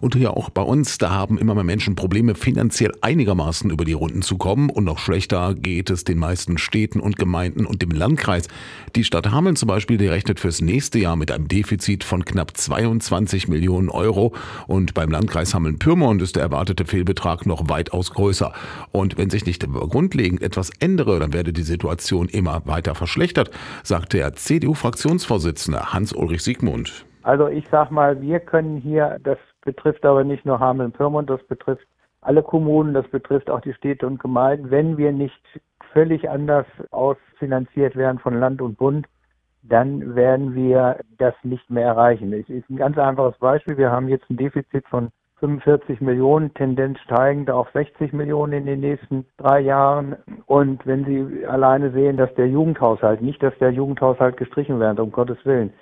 Und 0.00 0.14
hier 0.14 0.36
auch 0.36 0.50
bei 0.50 0.62
uns, 0.62 0.98
da 0.98 1.10
haben 1.10 1.38
immer 1.38 1.54
mehr 1.54 1.64
Menschen 1.64 1.96
Probleme, 1.96 2.34
finanziell 2.34 2.92
einigermaßen 3.00 3.70
über 3.70 3.84
die 3.84 3.92
Runden 3.92 4.22
zu 4.22 4.38
kommen. 4.38 4.70
Und 4.70 4.84
noch 4.84 4.98
schlechter 4.98 5.54
geht 5.54 5.90
es 5.90 6.04
den 6.04 6.18
meisten 6.18 6.58
Städten 6.58 7.00
und 7.00 7.16
Gemeinden 7.16 7.66
und 7.66 7.82
dem 7.82 7.90
Landkreis. 7.90 8.48
Die 8.94 9.04
Stadt 9.04 9.30
Hameln 9.30 9.56
zum 9.56 9.68
Beispiel, 9.68 9.96
die 9.96 10.06
rechnet 10.06 10.40
fürs 10.40 10.60
nächste 10.60 10.98
Jahr 10.98 11.16
mit 11.16 11.30
einem 11.32 11.48
Defizit 11.48 12.04
von 12.04 12.24
knapp 12.24 12.56
22 12.56 13.48
Millionen 13.48 13.88
Euro. 13.88 14.34
Und 14.66 14.94
beim 14.94 15.10
Landkreis 15.10 15.54
Hameln-Pyrmont 15.54 16.22
ist 16.22 16.36
der 16.36 16.42
erwartete 16.42 16.84
Fehlbetrag 16.84 17.46
noch 17.46 17.68
weitaus 17.68 18.12
größer. 18.12 18.52
Und 18.92 19.18
wenn 19.18 19.30
sich 19.30 19.46
nicht 19.46 19.66
grundlegend 19.70 20.42
etwas 20.42 20.70
ändere, 20.80 21.18
dann 21.18 21.32
werde 21.32 21.52
die 21.52 21.62
Situation 21.62 22.28
immer 22.28 22.62
weiter 22.66 22.94
verschlechtert, 22.94 23.50
sagt 23.82 24.12
der 24.12 24.34
CDU-Fraktionsvorsitzende 24.34 25.92
Hans-Ulrich 25.92 26.42
Siegmund. 26.42 27.04
Also 27.22 27.48
ich 27.48 27.64
sag 27.70 27.90
mal, 27.90 28.20
wir 28.20 28.38
können 28.38 28.76
hier, 28.76 29.18
das 29.24 29.38
betrifft 29.66 30.06
aber 30.06 30.24
nicht 30.24 30.46
nur 30.46 30.58
Hameln-Pyrmont, 30.58 31.28
das 31.28 31.42
betrifft 31.44 31.86
alle 32.22 32.42
Kommunen, 32.42 32.94
das 32.94 33.06
betrifft 33.08 33.50
auch 33.50 33.60
die 33.60 33.74
Städte 33.74 34.06
und 34.06 34.18
Gemeinden, 34.18 34.70
wenn 34.70 34.96
wir 34.96 35.12
nicht 35.12 35.42
völlig 35.92 36.30
anders 36.30 36.66
ausfinanziert 36.90 37.96
werden 37.96 38.18
von 38.18 38.40
Land 38.40 38.62
und 38.62 38.78
Bund, 38.78 39.06
dann 39.62 40.14
werden 40.14 40.54
wir 40.54 41.00
das 41.18 41.34
nicht 41.42 41.68
mehr 41.70 41.86
erreichen. 41.86 42.32
Es 42.32 42.48
ist 42.48 42.70
ein 42.70 42.76
ganz 42.76 42.96
einfaches 42.98 43.38
Beispiel. 43.38 43.76
Wir 43.76 43.90
haben 43.90 44.08
jetzt 44.08 44.28
ein 44.30 44.36
Defizit 44.36 44.86
von 44.88 45.10
45 45.40 46.00
Millionen, 46.00 46.54
Tendenz 46.54 46.98
steigend 47.00 47.50
auf 47.50 47.68
60 47.72 48.12
Millionen 48.12 48.52
in 48.54 48.66
den 48.66 48.80
nächsten 48.80 49.26
drei 49.36 49.60
Jahren. 49.60 50.16
Und 50.46 50.86
wenn 50.86 51.04
Sie 51.04 51.46
alleine 51.46 51.90
sehen, 51.90 52.16
dass 52.16 52.32
der 52.34 52.48
Jugendhaushalt, 52.48 53.20
nicht, 53.20 53.42
dass 53.42 53.56
der 53.58 53.70
Jugendhaushalt 53.70 54.36
gestrichen 54.36 54.80
wird, 54.80 54.98
um 54.98 55.12
Gottes 55.12 55.38
Willen, 55.44 55.72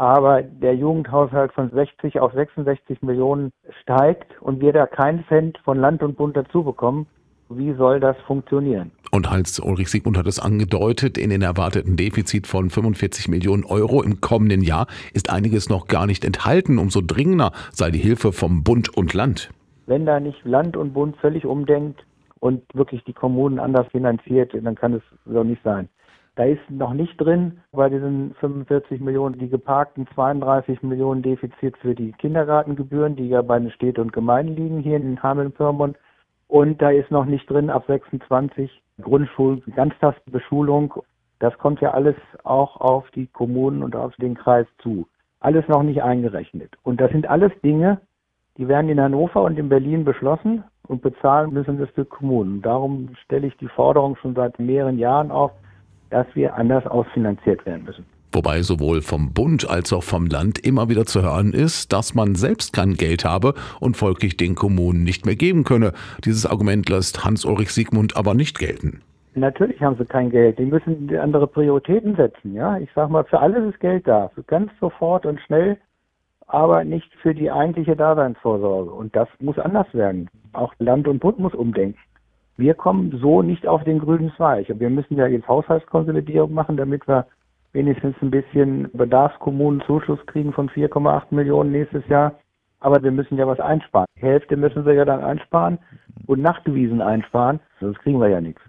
aber 0.00 0.42
der 0.42 0.74
Jugendhaushalt 0.76 1.52
von 1.52 1.68
60 1.68 2.20
auf 2.20 2.32
66 2.32 3.02
Millionen 3.02 3.52
steigt 3.82 4.40
und 4.40 4.62
wir 4.62 4.72
da 4.72 4.86
keinen 4.86 5.26
Cent 5.28 5.58
von 5.58 5.78
Land 5.78 6.02
und 6.02 6.16
Bund 6.16 6.34
dazu 6.38 6.64
bekommen, 6.64 7.06
wie 7.50 7.74
soll 7.74 8.00
das 8.00 8.16
funktionieren? 8.26 8.92
Und 9.10 9.30
Heinz-Ulrich 9.30 9.90
Siegmund 9.90 10.16
hat 10.16 10.26
es 10.26 10.40
angedeutet, 10.40 11.18
in 11.18 11.28
den 11.28 11.42
erwarteten 11.42 11.98
Defizit 11.98 12.46
von 12.46 12.70
45 12.70 13.28
Millionen 13.28 13.64
Euro 13.64 14.02
im 14.02 14.22
kommenden 14.22 14.62
Jahr 14.62 14.86
ist 15.12 15.28
einiges 15.28 15.68
noch 15.68 15.86
gar 15.86 16.06
nicht 16.06 16.24
enthalten. 16.24 16.78
Umso 16.78 17.02
dringender 17.02 17.52
sei 17.70 17.90
die 17.90 17.98
Hilfe 17.98 18.32
vom 18.32 18.64
Bund 18.64 18.88
und 18.96 19.12
Land. 19.12 19.50
Wenn 19.84 20.06
da 20.06 20.18
nicht 20.18 20.42
Land 20.46 20.78
und 20.78 20.94
Bund 20.94 21.18
völlig 21.18 21.44
umdenkt 21.44 22.06
und 22.38 22.62
wirklich 22.72 23.04
die 23.04 23.12
Kommunen 23.12 23.58
anders 23.58 23.88
finanziert, 23.88 24.52
dann 24.54 24.76
kann 24.76 24.94
es 24.94 25.02
so 25.26 25.44
nicht 25.44 25.62
sein. 25.62 25.90
Da 26.36 26.44
ist 26.44 26.70
noch 26.70 26.94
nicht 26.94 27.20
drin 27.20 27.60
bei 27.72 27.88
diesen 27.88 28.34
45 28.34 29.00
Millionen 29.00 29.38
die 29.38 29.48
geparkten 29.48 30.06
32 30.14 30.82
Millionen 30.82 31.22
Defizit 31.22 31.76
für 31.78 31.94
die 31.94 32.12
Kindergartengebühren, 32.12 33.16
die 33.16 33.28
ja 33.28 33.42
bei 33.42 33.58
den 33.58 33.70
Städten 33.70 34.00
und 34.00 34.12
Gemeinden 34.12 34.56
liegen 34.56 34.78
hier 34.80 34.96
in 34.96 35.22
Hameln-Pyrmont. 35.22 35.96
Und 36.48 36.80
da 36.80 36.90
ist 36.90 37.10
noch 37.10 37.26
nicht 37.26 37.48
drin 37.50 37.70
ab 37.70 37.84
26 37.86 38.70
Grundschul, 39.00 39.60
Ganztagsbeschulung. 39.74 40.94
Das 41.38 41.56
kommt 41.58 41.80
ja 41.80 41.92
alles 41.92 42.16
auch 42.44 42.80
auf 42.80 43.10
die 43.12 43.26
Kommunen 43.26 43.82
und 43.82 43.96
auf 43.96 44.14
den 44.16 44.34
Kreis 44.34 44.66
zu. 44.82 45.06
Alles 45.40 45.66
noch 45.68 45.82
nicht 45.82 46.02
eingerechnet. 46.02 46.76
Und 46.82 47.00
das 47.00 47.10
sind 47.12 47.28
alles 47.28 47.52
Dinge, 47.62 48.00
die 48.56 48.68
werden 48.68 48.90
in 48.90 49.00
Hannover 49.00 49.42
und 49.42 49.58
in 49.58 49.68
Berlin 49.68 50.04
beschlossen 50.04 50.64
und 50.86 51.02
bezahlen 51.02 51.52
müssen 51.52 51.78
das 51.78 51.88
die 51.96 52.04
Kommunen. 52.04 52.62
Darum 52.62 53.10
stelle 53.24 53.46
ich 53.46 53.56
die 53.56 53.68
Forderung 53.68 54.16
schon 54.16 54.34
seit 54.34 54.58
mehreren 54.58 54.98
Jahren 54.98 55.30
auf, 55.30 55.52
dass 56.10 56.26
wir 56.34 56.54
anders 56.54 56.86
ausfinanziert 56.86 57.64
werden 57.66 57.84
müssen. 57.84 58.04
Wobei 58.32 58.62
sowohl 58.62 59.02
vom 59.02 59.32
Bund 59.32 59.68
als 59.68 59.92
auch 59.92 60.04
vom 60.04 60.26
Land 60.26 60.64
immer 60.64 60.88
wieder 60.88 61.04
zu 61.04 61.22
hören 61.22 61.52
ist, 61.52 61.92
dass 61.92 62.14
man 62.14 62.36
selbst 62.36 62.72
kein 62.72 62.94
Geld 62.94 63.24
habe 63.24 63.54
und 63.80 63.96
folglich 63.96 64.36
den 64.36 64.54
Kommunen 64.54 65.02
nicht 65.02 65.26
mehr 65.26 65.34
geben 65.34 65.64
könne. 65.64 65.92
Dieses 66.24 66.46
Argument 66.46 66.88
lässt 66.88 67.24
Hans-Ulrich 67.24 67.72
Siegmund 67.72 68.16
aber 68.16 68.34
nicht 68.34 68.58
gelten. 68.58 69.02
Natürlich 69.34 69.80
haben 69.80 69.96
sie 69.96 70.04
kein 70.04 70.30
Geld. 70.30 70.58
Die 70.58 70.64
müssen 70.64 71.16
andere 71.16 71.46
Prioritäten 71.46 72.14
setzen. 72.16 72.54
Ja, 72.54 72.78
ich 72.78 72.90
sage 72.94 73.12
mal, 73.12 73.24
für 73.24 73.40
alles 73.40 73.72
ist 73.72 73.80
Geld 73.80 74.06
da, 74.06 74.28
für 74.34 74.42
ganz 74.42 74.70
sofort 74.80 75.26
und 75.26 75.40
schnell, 75.40 75.78
aber 76.46 76.84
nicht 76.84 77.12
für 77.22 77.34
die 77.34 77.50
eigentliche 77.50 77.96
Daseinsvorsorge. 77.96 78.90
Und 78.90 79.14
das 79.14 79.28
muss 79.40 79.58
anders 79.58 79.86
werden. 79.92 80.28
Auch 80.52 80.72
Land 80.78 81.08
und 81.08 81.20
Bund 81.20 81.38
muss 81.38 81.54
umdenken. 81.54 81.98
Wir 82.60 82.74
kommen 82.74 83.18
so 83.22 83.40
nicht 83.40 83.66
auf 83.66 83.84
den 83.84 84.00
grünen 84.00 84.30
Zweig. 84.36 84.66
Wir 84.68 84.90
müssen 84.90 85.16
ja 85.16 85.26
jetzt 85.26 85.48
Haushaltskonsolidierung 85.48 86.52
machen, 86.52 86.76
damit 86.76 87.08
wir 87.08 87.24
wenigstens 87.72 88.14
ein 88.20 88.30
bisschen 88.30 88.90
Bedarfskommunenzuschuss 88.92 90.26
kriegen 90.26 90.52
von 90.52 90.68
4,8 90.68 91.34
Millionen 91.34 91.72
nächstes 91.72 92.06
Jahr. 92.08 92.34
Aber 92.78 93.02
wir 93.02 93.12
müssen 93.12 93.38
ja 93.38 93.46
was 93.46 93.60
einsparen. 93.60 94.04
Die 94.14 94.20
Hälfte 94.20 94.58
müssen 94.58 94.84
wir 94.84 94.92
ja 94.92 95.06
dann 95.06 95.24
einsparen 95.24 95.78
und 96.26 96.42
nachgewiesen 96.42 97.00
einsparen, 97.00 97.60
sonst 97.80 97.98
kriegen 98.00 98.20
wir 98.20 98.28
ja 98.28 98.42
nichts. 98.42 98.60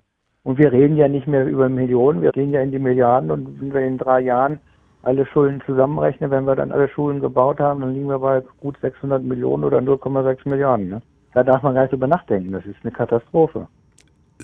Und 0.43 0.57
wir 0.57 0.71
reden 0.71 0.95
ja 0.95 1.09
nicht 1.09 1.27
mehr 1.27 1.45
über 1.45 1.67
Millionen, 1.67 2.21
wir 2.21 2.31
gehen 2.31 2.51
ja 2.51 2.61
in 2.61 2.71
die 2.71 2.79
Milliarden 2.79 3.29
und 3.29 3.59
wenn 3.59 3.73
wir 3.73 3.81
in 3.81 3.97
drei 3.97 4.21
Jahren 4.21 4.61
alle 5.03 5.25
Schulden 5.25 5.61
zusammenrechnen, 5.65 6.31
wenn 6.31 6.45
wir 6.45 6.55
dann 6.55 6.71
alle 6.71 6.87
Schulen 6.87 7.19
gebaut 7.19 7.59
haben, 7.59 7.81
dann 7.81 7.93
liegen 7.93 8.07
wir 8.07 8.19
bei 8.19 8.41
gut 8.61 8.77
600 8.81 9.21
Millionen 9.21 9.65
oder 9.65 9.79
0,6 9.79 10.47
Milliarden. 10.47 10.87
Ne? 10.87 11.01
Da 11.33 11.43
darf 11.43 11.61
man 11.61 11.75
gar 11.75 11.81
nicht 11.81 11.91
drüber 11.91 12.07
nachdenken, 12.07 12.53
das 12.53 12.65
ist 12.65 12.77
eine 12.83 12.93
Katastrophe. 12.93 13.67